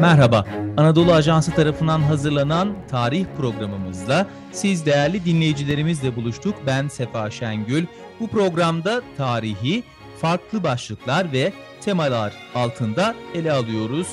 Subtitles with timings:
[0.00, 6.54] Merhaba, Anadolu Ajansı tarafından hazırlanan tarih programımızla siz değerli dinleyicilerimizle buluştuk.
[6.66, 7.86] Ben Sefa Şengül.
[8.20, 9.82] Bu programda tarihi
[10.18, 14.06] farklı başlıklar ve temalar altında ele alıyoruz.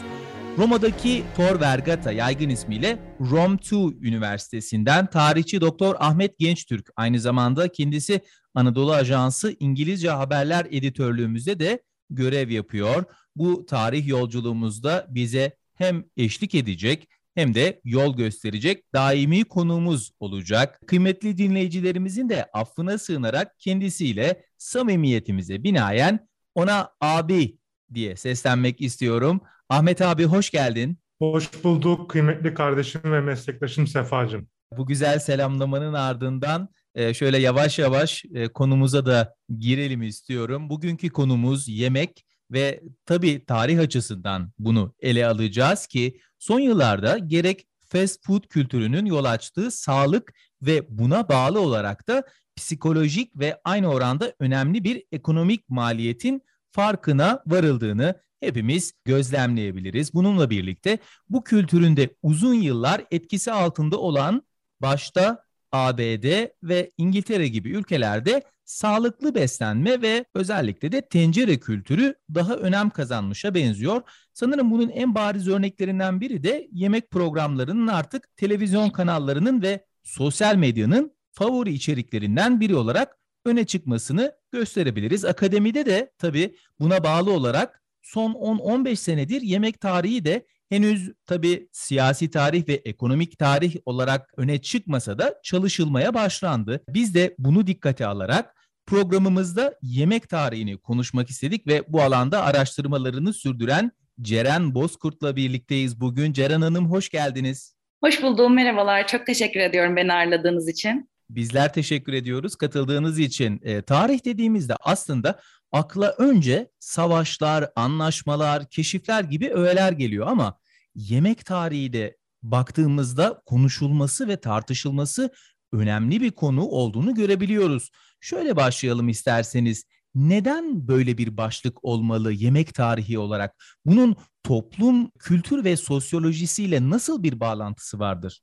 [0.58, 3.00] Roma'daki Tor Vergata yaygın ismiyle
[3.32, 8.22] Rom 2 Üniversitesi'nden tarihçi Doktor Ahmet Gençtürk aynı zamanda kendisi
[8.56, 13.04] Anadolu Ajansı İngilizce Haberler Editörlüğümüzde de görev yapıyor.
[13.36, 20.80] Bu tarih yolculuğumuzda bize hem eşlik edecek hem de yol gösterecek daimi konuğumuz olacak.
[20.88, 27.58] Kıymetli dinleyicilerimizin de affına sığınarak kendisiyle samimiyetimize binaen ona abi
[27.94, 29.42] diye seslenmek istiyorum.
[29.70, 30.98] Ahmet abi hoş geldin.
[31.20, 34.48] Hoş bulduk kıymetli kardeşim ve meslektaşım Sefacığım.
[34.78, 40.70] Bu güzel selamlamanın ardından e, şöyle yavaş yavaş e, konumuza da girelim istiyorum.
[40.70, 48.26] Bugünkü konumuz yemek ve tabii tarih açısından bunu ele alacağız ki son yıllarda gerek fast
[48.26, 52.24] food kültürünün yol açtığı sağlık ve buna bağlı olarak da
[52.56, 56.42] psikolojik ve aynı oranda önemli bir ekonomik maliyetin
[56.72, 60.14] farkına varıldığını hepimiz gözlemleyebiliriz.
[60.14, 60.98] Bununla birlikte
[61.30, 64.44] bu kültürün de uzun yıllar etkisi altında olan
[64.82, 72.90] başta ABD ve İngiltere gibi ülkelerde sağlıklı beslenme ve özellikle de tencere kültürü daha önem
[72.90, 74.02] kazanmışa benziyor.
[74.34, 81.12] Sanırım bunun en bariz örneklerinden biri de yemek programlarının artık televizyon kanallarının ve sosyal medyanın
[81.32, 85.26] favori içeriklerinden biri olarak öne çıkmasını gösterebiliriz.
[85.26, 92.30] Akademide de tabii buna bağlı olarak son 10-15 senedir yemek tarihi de henüz tabii siyasi
[92.30, 96.84] tarih ve ekonomik tarih olarak öne çıkmasa da çalışılmaya başlandı.
[96.90, 103.92] Biz de bunu dikkate alarak programımızda yemek tarihini konuşmak istedik ve bu alanda araştırmalarını sürdüren
[104.22, 106.34] Ceren Bozkurt'la birlikteyiz bugün.
[106.34, 107.76] Ceren Hanım hoş geldiniz.
[108.04, 109.08] Hoş buldum, merhabalar.
[109.08, 111.10] Çok teşekkür ediyorum beni ağırladığınız için.
[111.30, 113.60] Bizler teşekkür ediyoruz katıldığınız için.
[113.64, 115.40] E, tarih dediğimizde aslında
[115.72, 120.58] akla önce savaşlar, anlaşmalar, keşifler gibi öğeler geliyor ama
[120.96, 125.30] yemek tarihi de baktığımızda konuşulması ve tartışılması
[125.72, 127.90] önemli bir konu olduğunu görebiliyoruz.
[128.22, 129.84] Şöyle başlayalım isterseniz.
[130.16, 133.64] Neden böyle bir başlık olmalı yemek tarihi olarak?
[133.86, 138.42] Bunun toplum, kültür ve sosyolojisiyle nasıl bir bağlantısı vardır?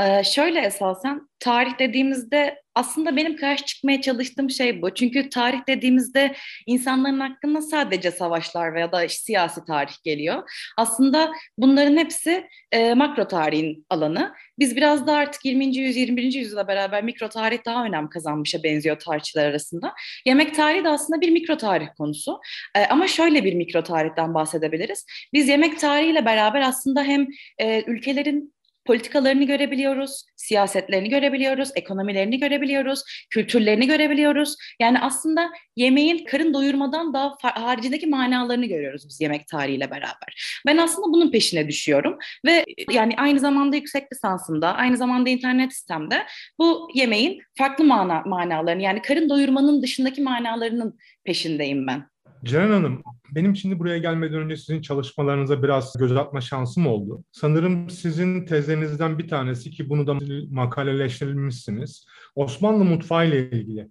[0.00, 4.94] Ee, şöyle esasen tarih dediğimizde aslında benim karşı çıkmaya çalıştığım şey bu.
[4.94, 6.34] Çünkü tarih dediğimizde
[6.66, 10.50] insanların hakkında sadece savaşlar veya da siyasi tarih geliyor.
[10.78, 14.34] Aslında bunların hepsi e, makro tarihin alanı.
[14.58, 15.76] Biz biraz da artık 20.
[15.76, 16.22] yüzyıl, 21.
[16.32, 19.92] yüzyıla beraber mikro tarih daha önem kazanmışa benziyor tarihçiler arasında.
[20.26, 22.40] Yemek tarihi de aslında bir mikro tarih konusu.
[22.76, 25.06] E, ama şöyle bir mikro tarihten bahsedebiliriz.
[25.32, 27.26] Biz yemek tarihiyle beraber aslında hem
[27.58, 28.59] e, ülkelerin
[28.90, 34.56] politikalarını görebiliyoruz, siyasetlerini görebiliyoruz, ekonomilerini görebiliyoruz, kültürlerini görebiliyoruz.
[34.80, 40.60] Yani aslında yemeğin karın doyurmadan daha haricindeki manalarını görüyoruz biz yemek tarihiyle beraber.
[40.66, 46.26] Ben aslında bunun peşine düşüyorum ve yani aynı zamanda yüksek lisansımda, aynı zamanda internet sistemde
[46.58, 52.09] bu yemeğin farklı mana, manalarını yani karın doyurmanın dışındaki manalarının peşindeyim ben.
[52.44, 53.02] Ceren Hanım,
[53.34, 57.24] benim şimdi buraya gelmeden önce sizin çalışmalarınıza biraz göz atma şansım oldu.
[57.32, 60.18] Sanırım sizin tezlerinizden bir tanesi ki bunu da
[60.50, 62.06] makaleleştirilmişsiniz.
[62.34, 63.90] Osmanlı mutfağı ile ilgili.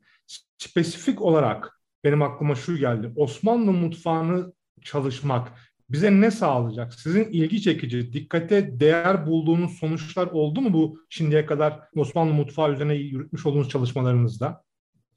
[0.58, 3.12] Spesifik olarak benim aklıma şu geldi.
[3.16, 5.52] Osmanlı mutfağını çalışmak
[5.90, 6.94] bize ne sağlayacak?
[6.94, 12.96] Sizin ilgi çekici, dikkate değer bulduğunuz sonuçlar oldu mu bu şimdiye kadar Osmanlı mutfağı üzerine
[12.96, 14.64] yürütmüş olduğunuz çalışmalarınızda?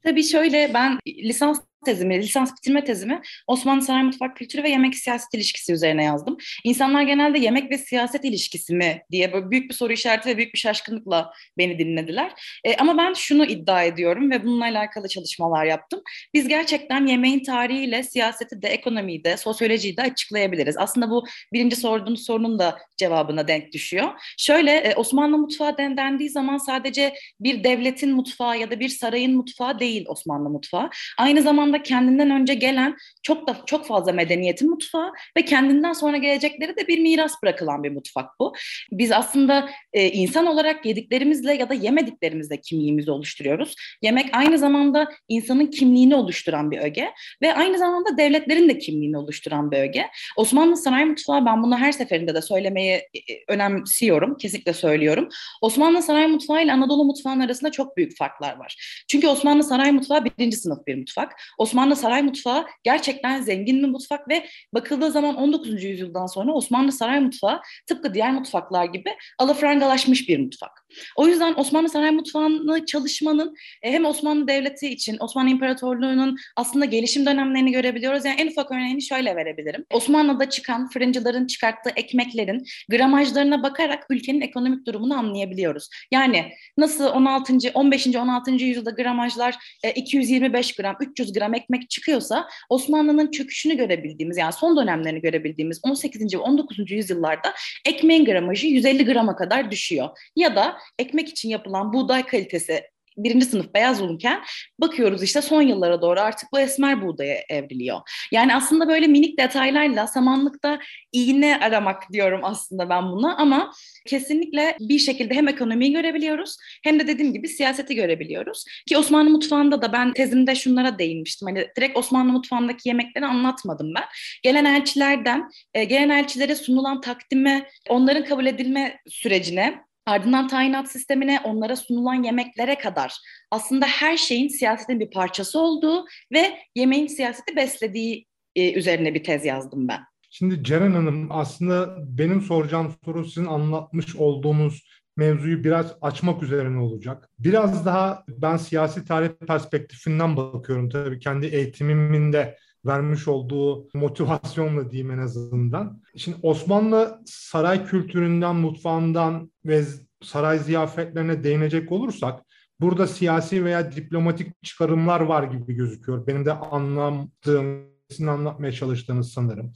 [0.03, 5.33] Tabii şöyle ben lisans tezimi, lisans bitirme tezimi Osmanlı Saray Mutfak Kültürü ve Yemek Siyaset
[5.33, 6.37] ilişkisi üzerine yazdım.
[6.63, 10.53] İnsanlar genelde yemek ve siyaset ilişkisi mi diye böyle büyük bir soru işareti ve büyük
[10.53, 12.31] bir şaşkınlıkla beni dinlediler.
[12.63, 16.01] E, ama ben şunu iddia ediyorum ve bununla alakalı çalışmalar yaptım.
[16.33, 20.77] Biz gerçekten yemeğin tarihiyle siyaseti de, ekonomiyi de, sosyolojiyi de açıklayabiliriz.
[20.77, 24.09] Aslında bu birinci sorduğunuz sorunun da cevabına denk düşüyor.
[24.37, 29.35] Şöyle e, Osmanlı mutfağı den, dendiği zaman sadece bir devletin mutfağı ya da bir sarayın
[29.35, 30.89] mutfağı değil Osmanlı mutfağı.
[31.17, 36.17] Aynı zamanda zamanda kendinden önce gelen çok da çok fazla medeniyetin mutfağı ve kendinden sonra
[36.17, 38.53] gelecekleri de bir miras bırakılan bir mutfak bu.
[38.91, 43.75] Biz aslında e, insan olarak yediklerimizle ya da yemediklerimizle kimliğimizi oluşturuyoruz.
[44.01, 47.11] Yemek aynı zamanda insanın kimliğini oluşturan bir öge
[47.41, 50.05] ve aynı zamanda devletlerin de kimliğini oluşturan bir öge.
[50.37, 55.29] Osmanlı saray mutfağı ben bunu her seferinde de söylemeyi e, e, önemsiyorum, kesinlikle söylüyorum.
[55.61, 59.03] Osmanlı saray mutfağı ile Anadolu mutfağının arasında çok büyük farklar var.
[59.07, 61.31] Çünkü Osmanlı saray mutfağı birinci sınıf bir mutfak.
[61.63, 65.83] Osmanlı saray mutfağı gerçekten zengin bir mutfak ve bakıldığı zaman 19.
[65.83, 70.82] yüzyıldan sonra Osmanlı saray mutfağı tıpkı diğer mutfaklar gibi alafrangalaşmış bir mutfak.
[71.15, 77.25] O yüzden Osmanlı saray mutfağını çalışmanın e, hem Osmanlı Devleti için Osmanlı İmparatorluğu'nun aslında gelişim
[77.25, 78.25] dönemlerini görebiliyoruz.
[78.25, 79.85] Yani en ufak örneğini şöyle verebilirim.
[79.91, 85.89] Osmanlı'da çıkan fırıncıların çıkarttığı ekmeklerin gramajlarına bakarak ülkenin ekonomik durumunu anlayabiliyoruz.
[86.11, 87.53] Yani nasıl 16.
[87.73, 88.07] 15.
[88.15, 88.51] 16.
[88.51, 89.55] yüzyılda gramajlar
[89.95, 96.33] 225 e, gram, 300 gram ekmek çıkıyorsa Osmanlı'nın çöküşünü görebildiğimiz yani son dönemlerini görebildiğimiz 18.
[96.33, 96.91] ve 19.
[96.91, 97.53] yüzyıllarda
[97.85, 100.09] ekmeğin gramajı 150 grama kadar düşüyor.
[100.35, 104.41] Ya da ekmek için yapılan buğday kalitesi birinci sınıf beyaz olurken
[104.79, 107.99] bakıyoruz işte son yıllara doğru artık bu esmer buğdaya evriliyor.
[108.31, 110.79] Yani aslında böyle minik detaylarla samanlıkta
[111.11, 113.71] iğne aramak diyorum aslında ben buna ama
[114.05, 118.65] kesinlikle bir şekilde hem ekonomiyi görebiliyoruz hem de dediğim gibi siyaseti görebiliyoruz.
[118.87, 121.47] Ki Osmanlı mutfağında da ben tezimde şunlara değinmiştim.
[121.47, 124.03] Hani direkt Osmanlı mutfağındaki yemekleri anlatmadım ben.
[124.43, 131.75] Gelen elçilerden, e, gelen elçilere sunulan takdime, onların kabul edilme sürecine ardından tayinat sistemine, onlara
[131.75, 133.13] sunulan yemeklere kadar
[133.51, 139.45] aslında her şeyin siyasetin bir parçası olduğu ve yemeğin siyaseti beslediği e, üzerine bir tez
[139.45, 139.99] yazdım ben.
[140.29, 144.83] Şimdi Ceren Hanım aslında benim soracağım soru sizin anlatmış olduğunuz
[145.17, 147.29] mevzuyu biraz açmak üzerine olacak.
[147.39, 155.11] Biraz daha ben siyasi tarih perspektifinden bakıyorum tabii kendi eğitimimin de vermiş olduğu motivasyonla diyeyim
[155.11, 156.01] en azından.
[156.17, 159.83] Şimdi Osmanlı saray kültüründen, mutfağından ve
[160.21, 162.43] saray ziyafetlerine değinecek olursak
[162.81, 166.27] burada siyasi veya diplomatik çıkarımlar var gibi gözüküyor.
[166.27, 169.73] Benim de anlattığım, sizin anlatmaya çalıştığınız sanırım.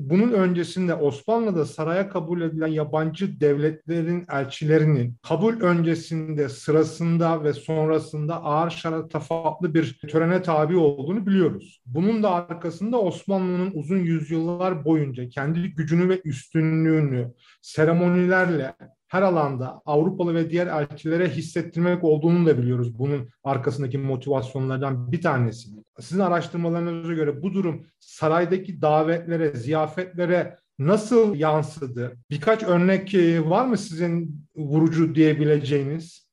[0.00, 8.70] Bunun öncesinde Osmanlı'da saraya kabul edilen yabancı devletlerin elçilerinin kabul öncesinde, sırasında ve sonrasında ağır
[8.70, 11.82] şaratafatlı bir törene tabi olduğunu biliyoruz.
[11.86, 18.74] Bunun da arkasında Osmanlı'nın uzun yüzyıllar boyunca kendi gücünü ve üstünlüğünü seremonilerle
[19.08, 22.98] her alanda Avrupalı ve diğer elçilere hissettirmek olduğunu da biliyoruz.
[22.98, 25.68] Bunun arkasındaki motivasyonlardan bir tanesi.
[26.00, 32.16] Sizin araştırmalarınıza göre bu durum saraydaki davetlere, ziyafetlere nasıl yansıdı?
[32.30, 36.28] Birkaç örnek e, var mı sizin vurucu diyebileceğiniz?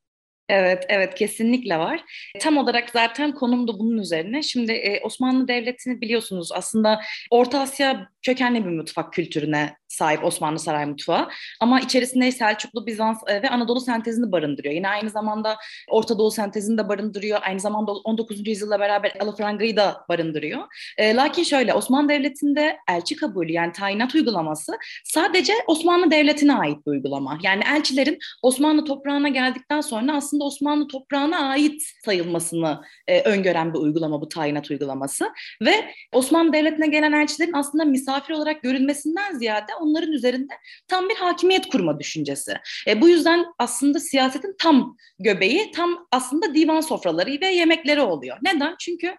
[0.49, 2.01] Evet, evet kesinlikle var.
[2.39, 4.43] Tam olarak zaten konum da bunun üzerine.
[4.43, 7.01] Şimdi e, Osmanlı Devleti'ni biliyorsunuz aslında
[7.31, 11.29] Orta Asya kökenli bir mutfak kültürüne sahip Osmanlı Saray Mutfağı.
[11.59, 14.75] Ama içerisinde Selçuklu, Bizans e, ve Anadolu sentezini barındırıyor.
[14.75, 15.57] Yine aynı zamanda
[15.89, 17.39] Orta Doğu sentezini de barındırıyor.
[17.43, 18.47] Aynı zamanda 19.
[18.47, 20.61] yüzyılla beraber alafrangayı da barındırıyor.
[20.97, 26.91] E, lakin şöyle Osmanlı Devleti'nde elçi kabulü yani tayinat uygulaması sadece Osmanlı Devleti'ne ait bir
[26.91, 27.39] uygulama.
[27.43, 34.21] Yani elçilerin Osmanlı toprağına geldikten sonra aslında Osmanlı toprağına ait sayılmasını e, öngören bir uygulama
[34.21, 35.29] bu tayinat uygulaması.
[35.61, 40.53] Ve Osmanlı Devleti'ne gelen elçilerin aslında misafir olarak görülmesinden ziyade onların üzerinde
[40.87, 42.53] tam bir hakimiyet kurma düşüncesi.
[42.87, 48.37] E, bu yüzden aslında siyasetin tam göbeği, tam aslında divan sofraları ve yemekleri oluyor.
[48.41, 48.75] Neden?
[48.79, 49.15] Çünkü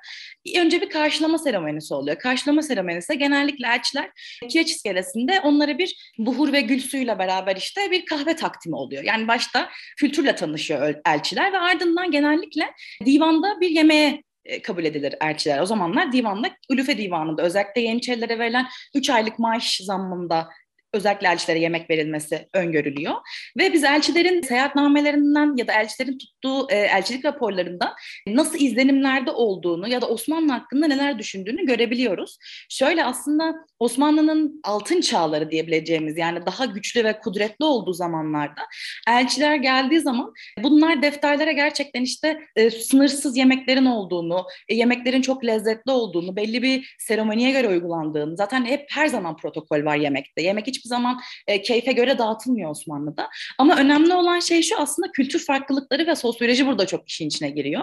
[0.57, 2.19] önce bir karşılama seremonisi oluyor.
[2.19, 4.11] Karşılama seremonisi genellikle elçiler
[4.51, 9.05] kireç iskelesinde onlara bir buhur ve gül suyuyla beraber işte bir kahve takdimi oluyor.
[9.05, 12.73] Yani başta kültürle tanışıyor elçiler ve ardından genellikle
[13.05, 14.26] divanda bir yemeğe
[14.63, 15.61] kabul edilir elçiler.
[15.61, 20.49] O zamanlar divanda, Ülüfe Divanı'nda özellikle Yeniçerilere verilen 3 aylık maaş zammında
[20.97, 23.15] özellikle elçilere yemek verilmesi öngörülüyor.
[23.59, 27.95] Ve biz elçilerin seyahatnamelerinden ya da elçilerin tuttuğu e, elçilik raporlarında
[28.27, 32.39] nasıl izlenimlerde olduğunu ya da Osmanlı hakkında neler düşündüğünü görebiliyoruz.
[32.69, 38.61] Şöyle aslında Osmanlı'nın altın çağları diyebileceğimiz yani daha güçlü ve kudretli olduğu zamanlarda
[39.09, 45.91] elçiler geldiği zaman bunlar defterlere gerçekten işte e, sınırsız yemeklerin olduğunu, e, yemeklerin çok lezzetli
[45.91, 50.43] olduğunu, belli bir seremoniye göre uygulandığını zaten hep her zaman protokol var yemekte.
[50.43, 53.29] Yemek hiçbir zaman e, keyfe göre dağıtılmıyor Osmanlı'da.
[53.59, 57.83] Ama önemli olan şey şu aslında kültür farklılıkları ve sosyoloji burada çok işin içine giriyor.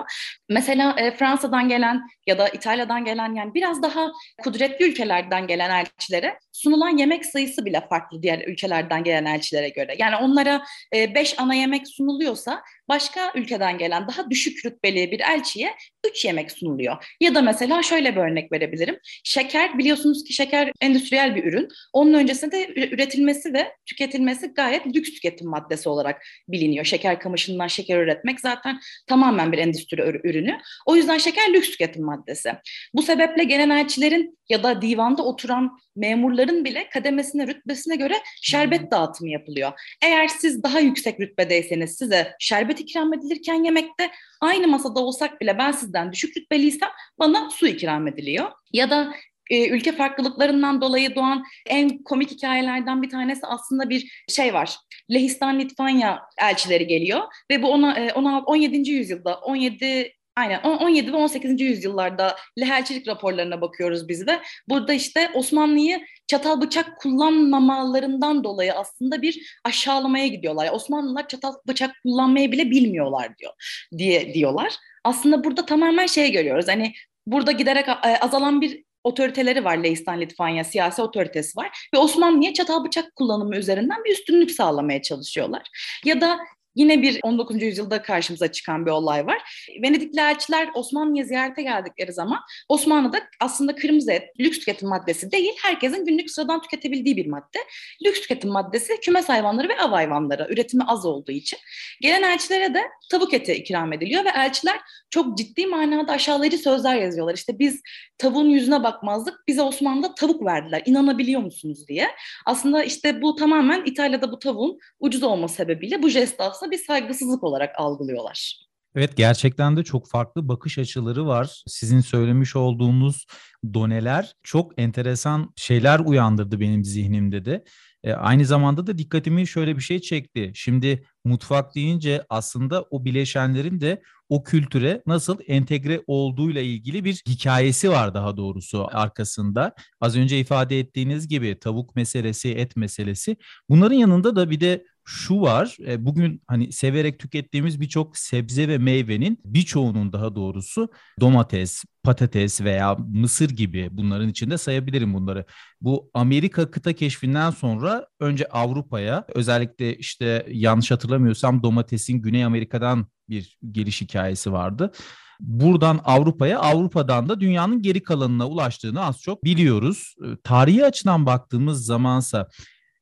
[0.50, 4.12] Mesela e, Fransa'dan gelen ya da İtalya'dan gelen yani biraz daha
[4.43, 9.95] kudretli ülkelerden gelen elçilere sunulan yemek sayısı bile farklı diğer ülkelerden gelen elçilere göre.
[10.00, 10.63] Yani onlara
[10.95, 12.62] e, beş ana yemek sunuluyorsa
[12.93, 15.75] başka ülkeden gelen daha düşük rütbeli bir elçiye
[16.09, 17.15] üç yemek sunuluyor.
[17.21, 19.00] Ya da mesela şöyle bir örnek verebilirim.
[19.23, 21.67] Şeker biliyorsunuz ki şeker endüstriyel bir ürün.
[21.93, 26.85] Onun öncesinde de üretilmesi ve tüketilmesi gayet lüks tüketim maddesi olarak biliniyor.
[26.85, 30.57] Şeker kamışından şeker üretmek zaten tamamen bir endüstri ürünü.
[30.85, 32.53] O yüzden şeker lüks tüketim maddesi.
[32.93, 39.29] Bu sebeple gelen elçilerin ya da divanda oturan memurların bile kademesine, rütbesine göre şerbet dağıtımı
[39.29, 39.71] yapılıyor.
[40.01, 44.11] Eğer siz daha yüksek rütbedeyseniz size şerbet ikram edilirken yemekte
[44.41, 48.51] aynı masada olsak bile ben sizden düşük rütbeliysem bana su ikram ediliyor.
[48.73, 49.13] Ya da
[49.49, 54.75] e, ülke farklılıklarından dolayı doğan en komik hikayelerden bir tanesi aslında bir şey var.
[55.11, 57.21] Lehistan Litvanya elçileri geliyor
[57.51, 58.91] ve bu ona, e, ona 17.
[58.91, 61.61] yüzyılda 17 Aynen 17 ve 18.
[61.61, 64.41] yüzyıllarda lehelçilik raporlarına bakıyoruz biz de.
[64.69, 70.65] Burada işte Osmanlı'yı çatal bıçak kullanmamalarından dolayı aslında bir aşağılamaya gidiyorlar.
[70.65, 73.53] Yani Osmanlılar çatal bıçak kullanmayı bile bilmiyorlar diyor
[73.97, 74.73] diye diyorlar.
[75.03, 76.67] Aslında burada tamamen şey görüyoruz.
[76.67, 76.93] Hani
[77.27, 77.85] burada giderek
[78.21, 84.03] azalan bir otoriteleri var Leistan Litvanya, siyasi otoritesi var ve Osmanlı'ya çatal bıçak kullanımı üzerinden
[84.05, 85.61] bir üstünlük sağlamaya çalışıyorlar.
[86.05, 86.39] Ya da
[86.75, 87.61] Yine bir 19.
[87.61, 89.67] yüzyılda karşımıza çıkan bir olay var.
[89.83, 92.39] Venedikli elçiler Osmanlı'ya ziyarete geldikleri zaman
[92.69, 97.59] Osmanlı'da aslında kırmızı et lüks tüketim maddesi değil, herkesin günlük sıradan tüketebildiği bir madde.
[98.05, 101.59] Lüks tüketim maddesi kümes hayvanları ve av hayvanları üretimi az olduğu için.
[102.01, 107.33] Gelen elçilere de tavuk eti ikram ediliyor ve elçiler çok ciddi manada aşağılayıcı sözler yazıyorlar.
[107.33, 107.81] İşte biz
[108.17, 112.07] tavuğun yüzüne bakmazdık, bize Osmanlı'da tavuk verdiler, inanabiliyor musunuz diye.
[112.45, 117.43] Aslında işte bu tamamen İtalya'da bu tavuğun ucuz olma sebebiyle bu jest aslında bir saygısızlık
[117.43, 118.63] olarak algılıyorlar.
[118.96, 121.63] Evet gerçekten de çok farklı bakış açıları var.
[121.67, 123.25] Sizin söylemiş olduğunuz
[123.74, 127.63] doneler çok enteresan şeyler uyandırdı benim zihnimde de.
[128.03, 130.51] E, aynı zamanda da dikkatimi şöyle bir şey çekti.
[130.55, 137.89] Şimdi mutfak deyince aslında o bileşenlerin de o kültüre nasıl entegre olduğuyla ilgili bir hikayesi
[137.89, 139.74] var daha doğrusu arkasında.
[140.01, 143.38] Az önce ifade ettiğiniz gibi tavuk meselesi, et meselesi.
[143.70, 145.77] Bunların yanında da bir de şu var.
[145.88, 152.95] E, bugün hani severek tükettiğimiz birçok sebze ve meyvenin birçoğunun daha doğrusu domates, patates veya
[152.95, 155.45] mısır gibi bunların içinde sayabilirim bunları.
[155.81, 163.57] Bu Amerika kıta keşfinden sonra önce Avrupa'ya özellikle işte yanlış hatırlamıyorsam domatesin Güney Amerika'dan bir
[163.72, 164.91] geliş hikayesi vardı.
[165.39, 170.15] Buradan Avrupa'ya, Avrupa'dan da dünyanın geri kalanına ulaştığını az çok biliyoruz.
[170.25, 172.50] E, tarihi açıdan baktığımız zamansa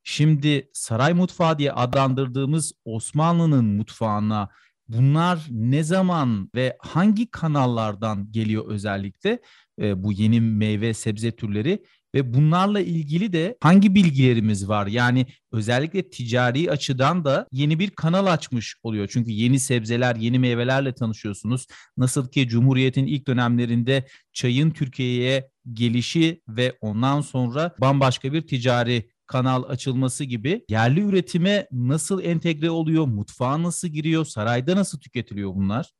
[0.04, 4.48] Şimdi saray mutfağı diye adlandırdığımız Osmanlı'nın mutfağına
[4.88, 9.38] bunlar ne zaman ve hangi kanallardan geliyor özellikle
[9.80, 14.86] e, bu yeni meyve sebze türleri ve bunlarla ilgili de hangi bilgilerimiz var?
[14.86, 19.08] Yani özellikle ticari açıdan da yeni bir kanal açmış oluyor.
[19.12, 21.66] Çünkü yeni sebzeler, yeni meyvelerle tanışıyorsunuz.
[21.96, 29.62] Nasıl ki Cumhuriyet'in ilk dönemlerinde çayın Türkiye'ye gelişi ve ondan sonra bambaşka bir ticari kanal
[29.62, 35.92] açılması gibi yerli üretime nasıl entegre oluyor, mutfağa nasıl giriyor, sarayda nasıl tüketiliyor bunlar?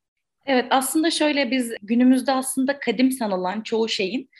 [0.46, 4.30] Evet aslında şöyle biz günümüzde aslında kadim sanılan çoğu şeyin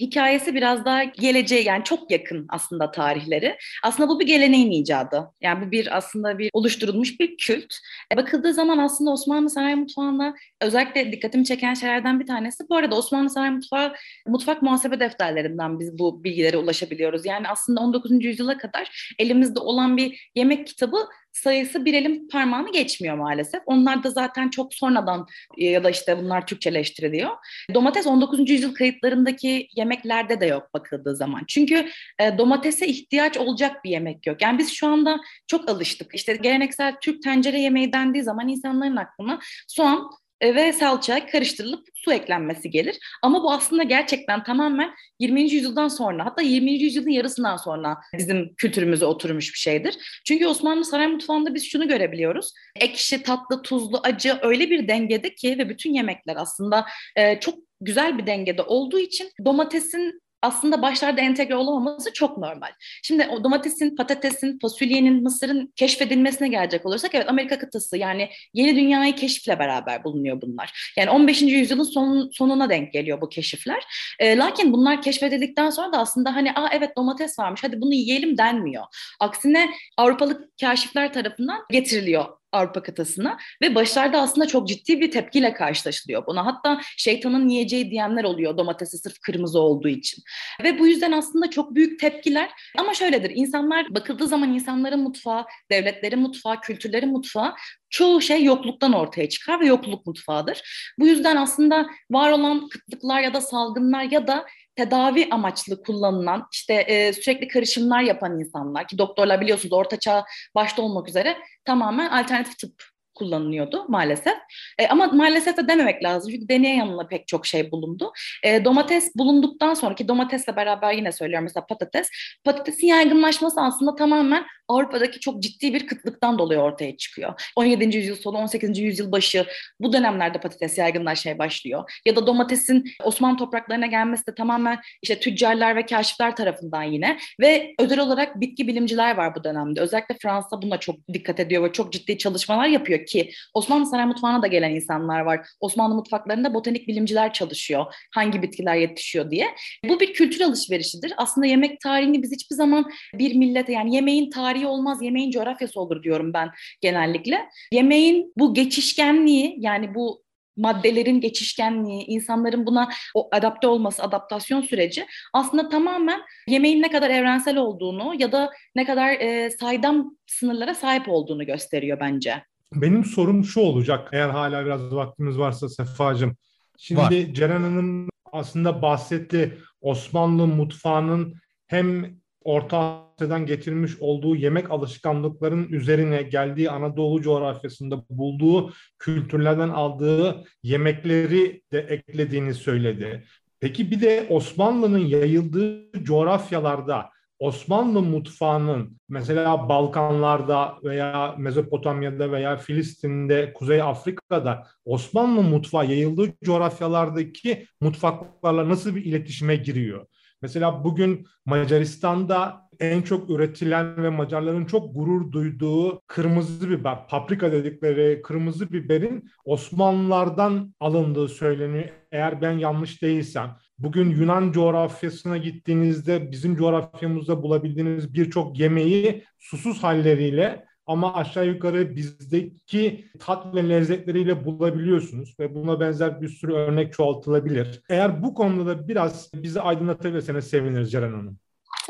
[0.00, 3.56] hikayesi biraz daha geleceğe yani çok yakın aslında tarihleri.
[3.82, 5.30] Aslında bu bir geleneğin icadı.
[5.40, 7.74] Yani bu bir aslında bir oluşturulmuş bir kült.
[8.12, 12.64] E, bakıldığı zaman aslında Osmanlı Saray Mutfağı'na özellikle dikkatimi çeken şeylerden bir tanesi.
[12.70, 13.94] Bu arada Osmanlı Saray Mutfağı
[14.26, 17.26] mutfak muhasebe defterlerinden biz bu bilgilere ulaşabiliyoruz.
[17.26, 18.24] Yani aslında 19.
[18.24, 20.96] yüzyıla kadar elimizde olan bir yemek kitabı
[21.38, 23.62] sayısı bir elin parmağını geçmiyor maalesef.
[23.66, 25.26] Onlar da zaten çok sonradan
[25.58, 27.30] e, ya da işte bunlar Türkçeleştiriliyor.
[27.74, 28.50] Domates 19.
[28.50, 31.42] yüzyıl kayıtlarındaki yemeklerde de yok bakıldığı zaman.
[31.48, 34.42] Çünkü e, domatese ihtiyaç olacak bir yemek yok.
[34.42, 36.14] Yani biz şu anda çok alıştık.
[36.14, 40.10] İşte geleneksel Türk tencere yemeği dendiği zaman insanların aklına soğan,
[40.42, 42.98] ve salça karıştırılıp su eklenmesi gelir.
[43.22, 45.42] Ama bu aslında gerçekten tamamen 20.
[45.42, 46.70] yüzyıldan sonra hatta 20.
[46.70, 50.20] yüzyılın yarısından sonra bizim kültürümüze oturmuş bir şeydir.
[50.26, 52.52] Çünkü Osmanlı saray mutfağında biz şunu görebiliyoruz.
[52.80, 58.18] Ekşi, tatlı, tuzlu, acı öyle bir dengede ki ve bütün yemekler aslında e, çok güzel
[58.18, 62.68] bir dengede olduğu için domatesin aslında başlarda entegre olamaması çok normal.
[63.02, 69.14] Şimdi o domatesin, patatesin, fasulyenin, mısırın keşfedilmesine gelecek olursak evet Amerika kıtası yani yeni dünyayı
[69.14, 70.92] keşifle beraber bulunuyor bunlar.
[70.96, 71.42] Yani 15.
[71.42, 73.84] yüzyılın son, sonuna denk geliyor bu keşifler.
[74.18, 78.38] E, lakin bunlar keşfedildikten sonra da aslında hani aa evet domates varmış hadi bunu yiyelim
[78.38, 78.84] denmiyor.
[79.20, 86.26] Aksine Avrupalı kaşifler tarafından getiriliyor Avrupa kıtasına ve başlarda aslında çok ciddi bir tepkiyle karşılaşılıyor
[86.26, 86.46] buna.
[86.46, 90.22] Hatta şeytanın yiyeceği diyenler oluyor domatesi sırf kırmızı olduğu için.
[90.62, 96.20] Ve bu yüzden aslında çok büyük tepkiler ama şöyledir insanlar bakıldığı zaman insanların mutfağı, devletlerin
[96.20, 97.54] mutfağı, kültürlerin mutfağı
[97.90, 100.62] çoğu şey yokluktan ortaya çıkar ve yokluk mutfağıdır.
[100.98, 104.46] Bu yüzden aslında var olan kıtlıklar ya da salgınlar ya da
[104.78, 111.08] tedavi amaçlı kullanılan işte e, sürekli karışımlar yapan insanlar ki doktorlar biliyorsunuz ortaçağ başta olmak
[111.08, 112.84] üzere tamamen alternatif tıp
[113.18, 114.34] kullanılıyordu maalesef.
[114.78, 118.12] E, ama maalesef de dememek lazım çünkü deneye yanına pek çok şey bulundu.
[118.44, 122.08] E, domates bulunduktan sonraki domatesle beraber yine söylüyorum mesela patates.
[122.44, 127.52] Patatesin yaygınlaşması aslında tamamen Avrupa'daki çok ciddi bir kıtlıktan dolayı ortaya çıkıyor.
[127.56, 127.96] 17.
[127.96, 128.78] yüzyıl sonu, 18.
[128.78, 129.46] yüzyıl başı
[129.80, 132.00] bu dönemlerde patates yaygınlaşmaya başlıyor.
[132.06, 137.74] Ya da domatesin Osmanlı topraklarına gelmesi de tamamen işte tüccarlar ve kaşifler tarafından yine ve
[137.78, 139.80] özel olarak bitki bilimciler var bu dönemde.
[139.80, 144.42] Özellikle Fransa buna çok dikkat ediyor ve çok ciddi çalışmalar yapıyor ki Osmanlı saray mutfağına
[144.42, 145.40] da gelen insanlar var.
[145.60, 147.94] Osmanlı mutfaklarında botanik bilimciler çalışıyor.
[148.14, 149.46] Hangi bitkiler yetişiyor diye.
[149.88, 151.12] Bu bir kültür alışverişidir.
[151.16, 156.02] Aslında yemek tarihini biz hiçbir zaman bir millete yani yemeğin tarihi olmaz, yemeğin coğrafyası olur
[156.02, 156.50] diyorum ben
[156.80, 157.48] genellikle.
[157.72, 165.68] Yemeğin bu geçişkenliği yani bu maddelerin geçişkenliği, insanların buna o adapte olması, adaptasyon süreci aslında
[165.68, 171.46] tamamen yemeğin ne kadar evrensel olduğunu ya da ne kadar e, saydam sınırlara sahip olduğunu
[171.46, 172.42] gösteriyor bence.
[172.74, 176.36] Benim sorum şu olacak eğer hala biraz vaktimiz varsa Sefacığım.
[176.78, 177.34] Şimdi Var.
[177.34, 181.34] Ceren Hanım aslında bahsetti Osmanlı mutfağının
[181.66, 191.62] hem Orta Asya'dan getirmiş olduğu yemek alışkanlıklarının üzerine geldiği Anadolu coğrafyasında bulduğu kültürlerden aldığı yemekleri
[191.72, 193.24] de eklediğini söyledi.
[193.60, 203.82] Peki bir de Osmanlı'nın yayıldığı coğrafyalarda Osmanlı mutfağının mesela Balkanlarda veya Mezopotamya'da veya Filistin'de, Kuzey
[203.82, 210.06] Afrika'da Osmanlı mutfağı yayıldığı coğrafyalardaki mutfaklarla nasıl bir iletişime giriyor?
[210.42, 218.22] Mesela bugün Macaristan'da en çok üretilen ve Macarların çok gurur duyduğu kırmızı biber, paprika dedikleri
[218.22, 221.88] kırmızı biberin Osmanlılardan alındığı söyleniyor.
[222.12, 223.56] Eğer ben yanlış değilsem.
[223.78, 233.04] Bugün Yunan coğrafyasına gittiğinizde bizim coğrafyamızda bulabildiğiniz birçok yemeği susuz halleriyle ama aşağı yukarı bizdeki
[233.18, 237.82] tat ve lezzetleriyle bulabiliyorsunuz ve buna benzer bir sürü örnek çoğaltılabilir.
[237.88, 241.38] Eğer bu konuda da biraz bizi aydınlatabilirseniz seviniriz Ceren Hanım.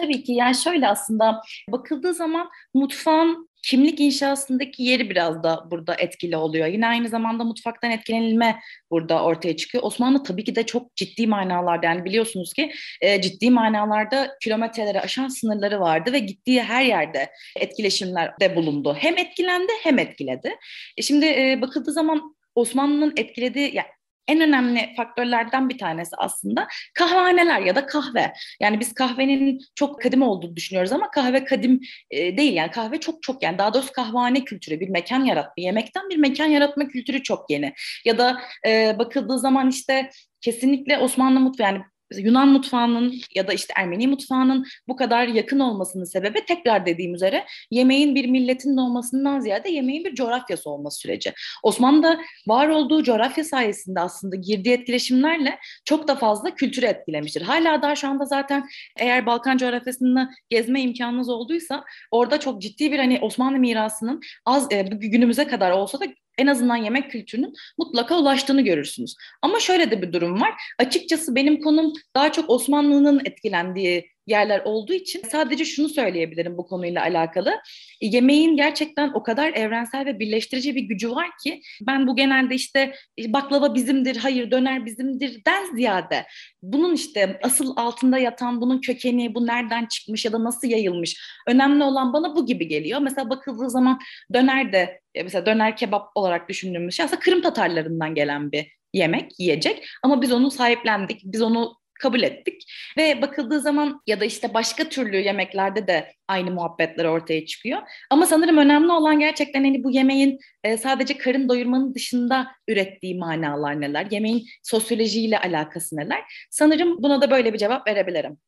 [0.01, 6.37] Tabii ki yani şöyle aslında bakıldığı zaman mutfağın kimlik inşasındaki yeri biraz da burada etkili
[6.37, 6.67] oluyor.
[6.67, 9.85] Yine aynı zamanda mutfaktan etkilenilme burada ortaya çıkıyor.
[9.85, 15.29] Osmanlı tabii ki de çok ciddi manalarda yani biliyorsunuz ki e, ciddi manalarda kilometreleri aşan
[15.29, 18.97] sınırları vardı ve gittiği her yerde etkileşimlerde bulundu.
[18.99, 20.57] Hem etkilendi hem etkiledi.
[20.97, 23.89] E, şimdi e, bakıldığı zaman Osmanlı'nın etkilediği yani
[24.29, 28.33] en önemli faktörlerden bir tanesi aslında kahvehaneler ya da kahve.
[28.61, 32.53] Yani biz kahvenin çok kadim olduğunu düşünüyoruz ama kahve kadim e, değil.
[32.53, 36.47] Yani kahve çok çok yani daha doğrusu kahvehane kültürü bir mekan yaratma, yemekten bir mekan
[36.47, 37.73] yaratma kültürü çok yeni.
[38.05, 40.11] Ya da e, bakıldığı zaman işte
[40.41, 41.83] kesinlikle Osmanlı mutfağı yani
[42.17, 47.45] Yunan mutfağının ya da işte Ermeni mutfağının bu kadar yakın olmasının sebebi tekrar dediğim üzere
[47.71, 51.33] yemeğin bir milletin olmasından ziyade yemeğin bir coğrafyası olması süreci.
[51.63, 57.43] Osmanlı'da var olduğu coğrafya sayesinde aslında girdiği etkileşimlerle çok da fazla kültürü etkilemiştir.
[57.43, 62.99] Hala daha şu anda zaten eğer Balkan coğrafyasında gezme imkanınız olduysa orada çok ciddi bir
[62.99, 66.05] hani Osmanlı mirasının az e, günümüze kadar olsa da
[66.39, 69.15] en azından yemek kültürünün mutlaka ulaştığını görürsünüz.
[69.43, 70.55] Ama şöyle de bir durum var.
[70.79, 77.03] Açıkçası benim konum daha çok Osmanlı'nın etkilendiği yerler olduğu için sadece şunu söyleyebilirim bu konuyla
[77.03, 77.61] alakalı.
[78.01, 82.95] Yemeğin gerçekten o kadar evrensel ve birleştirici bir gücü var ki ben bu genelde işte
[83.27, 86.27] baklava bizimdir, hayır döner bizimdir den ziyade
[86.63, 91.85] bunun işte asıl altında yatan bunun kökeni, bu nereden çıkmış ya da nasıl yayılmış önemli
[91.85, 93.01] olan bana bu gibi geliyor.
[93.01, 93.99] Mesela bakıldığı zaman
[94.35, 99.89] döner de mesela döner kebap olarak düşündüğümüz şey aslında Kırım Tatarlarından gelen bir yemek, yiyecek.
[100.03, 102.63] Ama biz onu sahiplendik, biz onu kabul ettik.
[102.97, 107.79] Ve bakıldığı zaman ya da işte başka türlü yemeklerde de aynı muhabbetler ortaya çıkıyor.
[108.11, 113.81] Ama sanırım önemli olan gerçekten hani bu yemeğin e, sadece karın doyurmanın dışında ürettiği manalar
[113.81, 114.07] neler?
[114.11, 116.21] Yemeğin sosyolojiyle alakası neler?
[116.51, 118.39] Sanırım buna da böyle bir cevap verebilirim.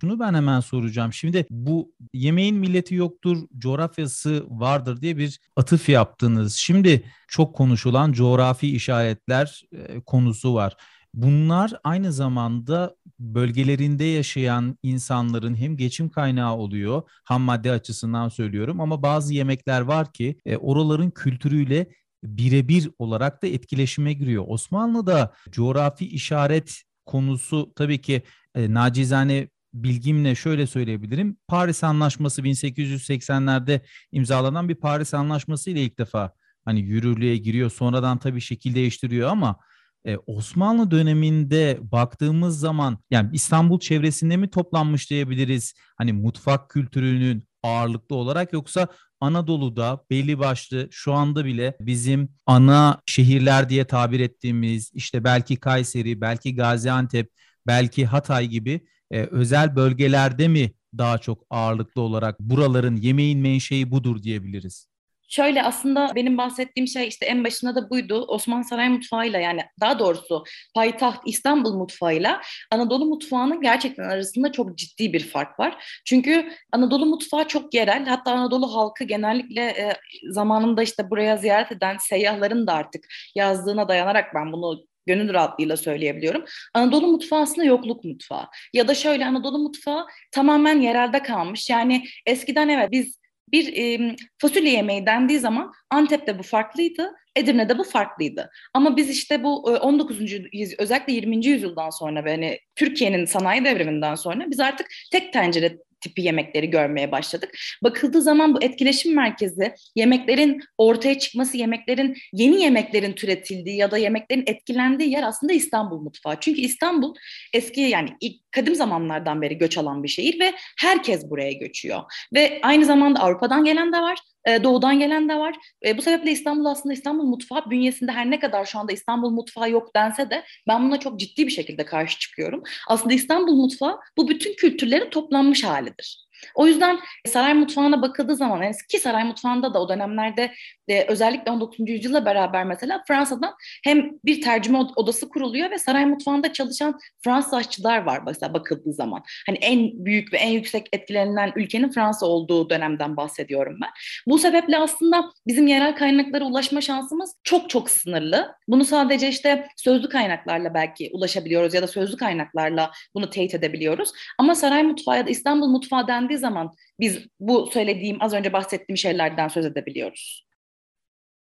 [0.00, 1.12] Şunu ben hemen soracağım.
[1.12, 6.54] Şimdi bu yemeğin milleti yoktur, coğrafyası vardır diye bir atıf yaptınız.
[6.54, 10.76] Şimdi çok konuşulan coğrafi işaretler e, konusu var.
[11.14, 19.02] Bunlar aynı zamanda bölgelerinde yaşayan insanların hem geçim kaynağı oluyor, ham madde açısından söylüyorum ama
[19.02, 21.86] bazı yemekler var ki e, oraların kültürüyle
[22.24, 24.44] birebir olarak da etkileşime giriyor.
[24.48, 28.22] Osmanlı'da coğrafi işaret konusu tabii ki
[28.54, 31.36] e, nacizane bilgimle şöyle söyleyebilirim.
[31.48, 33.80] Paris Anlaşması 1880'lerde
[34.12, 36.32] imzalanan bir Paris Anlaşması ile ilk defa
[36.64, 37.70] hani yürürlüğe giriyor.
[37.70, 39.56] Sonradan tabii şekil değiştiriyor ama
[40.04, 45.74] e, Osmanlı döneminde baktığımız zaman yani İstanbul çevresinde mi toplanmış diyebiliriz?
[45.98, 48.88] Hani mutfak kültürünün ağırlıklı olarak yoksa
[49.20, 56.20] Anadolu'da belli başlı şu anda bile bizim ana şehirler diye tabir ettiğimiz işte belki Kayseri,
[56.20, 57.30] belki Gaziantep,
[57.66, 64.22] belki Hatay gibi e, özel bölgelerde mi daha çok ağırlıklı olarak buraların yemeğin menşei budur
[64.22, 64.89] diyebiliriz?
[65.30, 68.24] Şöyle aslında benim bahsettiğim şey işte en başında da buydu.
[68.28, 72.40] Osman Saray mutfağıyla yani daha doğrusu payitaht İstanbul mutfağıyla
[72.70, 76.00] Anadolu mutfağının gerçekten arasında çok ciddi bir fark var.
[76.04, 78.06] Çünkü Anadolu mutfağı çok yerel.
[78.06, 79.92] Hatta Anadolu halkı genellikle e,
[80.30, 86.44] zamanında işte buraya ziyaret eden seyyahların da artık yazdığına dayanarak ben bunu gönül rahatlığıyla söyleyebiliyorum.
[86.74, 88.46] Anadolu mutfağı aslında yokluk mutfağı.
[88.72, 91.70] Ya da şöyle Anadolu mutfağı tamamen yerelde kalmış.
[91.70, 93.20] Yani eskiden evet biz
[93.52, 98.50] bir e, fasulye yemeği dendiği zaman Antep'te bu farklıydı, Edirne'de bu farklıydı.
[98.74, 100.20] Ama biz işte bu 19.
[100.52, 101.46] yüzyıl, özellikle 20.
[101.46, 107.12] yüzyıldan sonra ve hani Türkiye'nin sanayi devriminden sonra biz artık tek tencere tipi yemekleri görmeye
[107.12, 107.50] başladık.
[107.82, 114.44] Bakıldığı zaman bu etkileşim merkezi yemeklerin ortaya çıkması, yemeklerin yeni yemeklerin türetildiği ya da yemeklerin
[114.46, 116.40] etkilendiği yer aslında İstanbul mutfağı.
[116.40, 117.14] Çünkü İstanbul
[117.54, 122.00] eski yani ilk kadim zamanlardan beri göç alan bir şehir ve herkes buraya göçüyor.
[122.34, 125.54] Ve aynı zamanda Avrupa'dan gelen de var, e, doğudan gelen de var.
[125.86, 129.70] E, bu sebeple İstanbul aslında İstanbul mutfağı bünyesinde her ne kadar şu anda İstanbul mutfağı
[129.70, 132.62] yok dense de ben buna çok ciddi bir şekilde karşı çıkıyorum.
[132.88, 136.29] Aslında İstanbul mutfağı bu bütün kültürlerin toplanmış halidir.
[136.54, 140.52] O yüzden saray mutfağına bakıldığı zaman yani ki saray mutfağında da o dönemlerde
[140.88, 141.88] e, özellikle 19.
[141.88, 148.02] yüzyılla beraber mesela Fransa'dan hem bir tercüme odası kuruluyor ve saray mutfağında çalışan Fransız aşçılar
[148.02, 149.22] var mesela bakıldığı zaman.
[149.46, 153.90] Hani en büyük ve en yüksek etkilenilen ülkenin Fransa olduğu dönemden bahsediyorum ben.
[154.26, 158.54] Bu sebeple aslında bizim yerel kaynaklara ulaşma şansımız çok çok sınırlı.
[158.68, 164.12] Bunu sadece işte sözlü kaynaklarla belki ulaşabiliyoruz ya da sözlü kaynaklarla bunu teyit edebiliyoruz.
[164.38, 169.48] Ama saray mutfağı ya da İstanbul mutfağı zaman biz bu söylediğim az önce bahsettiğim şeylerden
[169.48, 170.46] söz edebiliyoruz.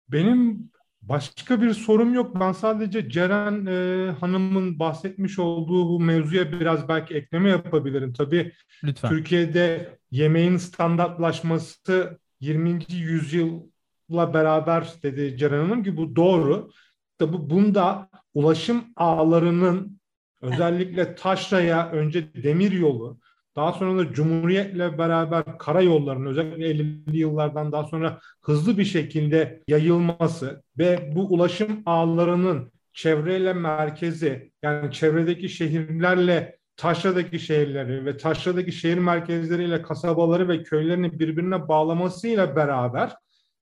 [0.09, 0.71] Benim
[1.01, 2.39] başka bir sorum yok.
[2.39, 8.13] Ben sadece Ceren e, Hanım'ın bahsetmiş olduğu bu mevzuya biraz belki ekleme yapabilirim.
[8.13, 8.51] Tabii
[8.83, 9.09] Lütfen.
[9.09, 12.79] Türkiye'de yemeğin standartlaşması 20.
[12.89, 16.71] yüzyılla beraber dedi Ceren Hanım ki bu doğru.
[17.17, 19.99] Tabii bunda ulaşım ağlarının
[20.41, 23.19] özellikle taşraya önce demir yolu
[23.57, 30.63] daha sonra da Cumhuriyet'le beraber karayollarının özellikle 50'li yıllardan daha sonra hızlı bir şekilde yayılması
[30.77, 39.81] ve bu ulaşım ağlarının çevreyle merkezi yani çevredeki şehirlerle taşradaki şehirleri ve taşradaki şehir merkezleriyle
[39.81, 43.13] kasabaları ve köylerini birbirine bağlamasıyla beraber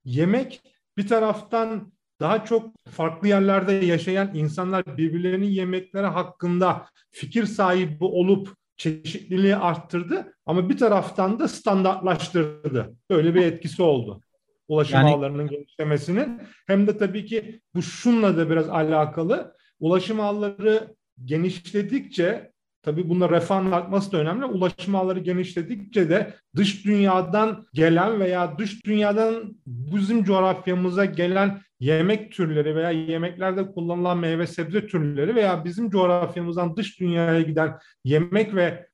[0.04, 0.60] yemek
[0.96, 9.56] bir taraftan daha çok farklı yerlerde yaşayan insanlar birbirlerinin yemekleri hakkında fikir sahibi olup çeşitliliği
[9.56, 12.96] arttırdı ama bir taraftan da standartlaştırdı.
[13.10, 14.20] Böyle bir etkisi oldu.
[14.68, 15.10] Ulaşım yani...
[15.10, 16.40] ağlarının genişlemesinin.
[16.66, 19.56] Hem de tabii ki bu şunla da biraz alakalı.
[19.80, 22.52] Ulaşım ağları genişledikçe
[22.86, 24.44] tabii bunda refahın artması da önemli.
[24.44, 32.76] Ulaşım ağları genişledikçe de dış dünyadan gelen veya dış dünyadan bizim coğrafyamıza gelen yemek türleri
[32.76, 38.86] veya yemeklerde kullanılan meyve sebze türleri veya bizim coğrafyamızdan dış dünyaya giden yemek ve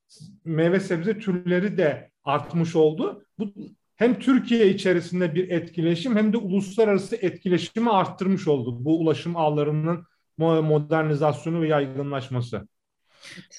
[0.44, 3.24] meyve sebze türleri de artmış oldu.
[3.38, 3.52] Bu
[3.96, 10.04] hem Türkiye içerisinde bir etkileşim hem de uluslararası etkileşimi arttırmış oldu bu ulaşım ağlarının
[10.38, 12.68] modernizasyonu ve yaygınlaşması.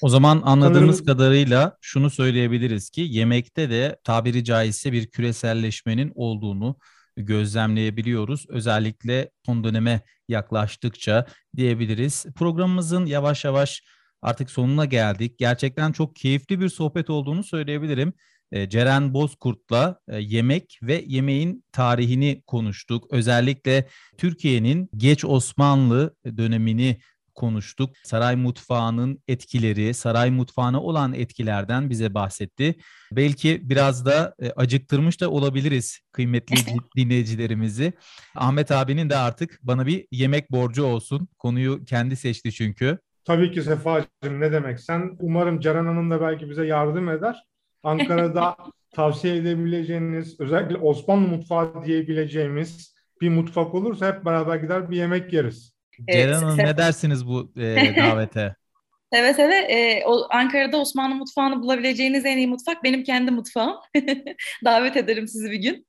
[0.02, 1.14] O zaman anladığımız Sanırım...
[1.18, 6.76] kadarıyla şunu söyleyebiliriz ki yemekte de tabiri caizse bir küreselleşmenin olduğunu
[7.16, 8.46] gözlemleyebiliyoruz.
[8.48, 12.26] Özellikle son döneme yaklaştıkça diyebiliriz.
[12.36, 13.82] Programımızın yavaş yavaş
[14.22, 15.38] artık sonuna geldik.
[15.38, 18.12] Gerçekten çok keyifli bir sohbet olduğunu söyleyebilirim.
[18.52, 23.06] E, Ceren Bozkurt'la e, yemek ve yemeğin tarihini konuştuk.
[23.10, 26.98] Özellikle Türkiye'nin geç Osmanlı dönemini
[27.34, 27.90] konuştuk.
[28.04, 32.74] Saray mutfağının etkileri, saray mutfağına olan etkilerden bize bahsetti.
[33.12, 36.56] Belki biraz da e, acıktırmış da olabiliriz kıymetli
[36.96, 37.92] dinleyicilerimizi.
[38.34, 41.28] Ahmet abinin de artık bana bir yemek borcu olsun.
[41.38, 42.98] Konuyu kendi seçti çünkü.
[43.24, 44.80] Tabii ki Sefa'cığım ne demek.
[44.80, 47.44] Sen umarım Ceren Hanım da belki bize yardım eder.
[47.82, 48.56] Ankara'da
[48.94, 55.73] tavsiye edebileceğiniz, özellikle Osmanlı mutfağı diyebileceğimiz bir mutfak olursa hep beraber gider bir yemek yeriz.
[56.12, 58.56] Ceren Hanım ne dersiniz bu e, davete?
[59.12, 59.70] Evet evet.
[59.70, 63.76] E, o, Ankara'da Osmanlı mutfağını bulabileceğiniz en iyi mutfak benim kendi mutfağım.
[64.64, 65.86] Davet ederim sizi bir gün.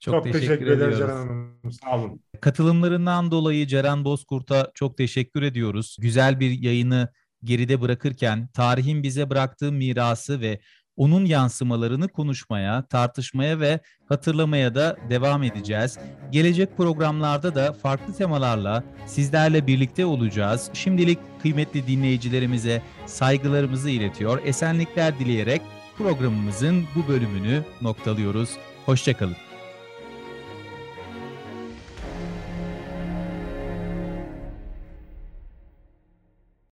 [0.00, 1.72] Çok, çok teşekkür, teşekkür ederiz Ceren Hanım.
[1.82, 2.20] Sağ olun.
[2.40, 5.96] Katılımlarından dolayı Ceren Bozkurt'a çok teşekkür ediyoruz.
[6.00, 7.08] Güzel bir yayını
[7.44, 10.60] geride bırakırken tarihin bize bıraktığı mirası ve
[10.96, 15.98] onun yansımalarını konuşmaya, tartışmaya ve hatırlamaya da devam edeceğiz.
[16.30, 20.70] Gelecek programlarda da farklı temalarla sizlerle birlikte olacağız.
[20.72, 25.62] Şimdilik kıymetli dinleyicilerimize saygılarımızı iletiyor, esenlikler dileyerek
[25.98, 28.50] programımızın bu bölümünü noktalıyoruz.
[28.86, 29.45] Hoşçakalın.